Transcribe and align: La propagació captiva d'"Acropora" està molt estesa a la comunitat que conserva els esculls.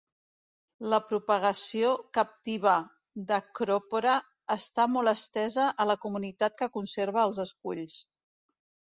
La 0.91 0.97
propagació 1.09 1.89
captiva 2.17 2.71
d'"Acropora" 3.31 4.13
està 4.55 4.85
molt 4.93 5.11
estesa 5.11 5.67
a 5.85 5.87
la 5.91 5.97
comunitat 6.07 6.57
que 6.63 6.69
conserva 6.79 7.23
els 7.27 7.43
esculls. 7.45 7.99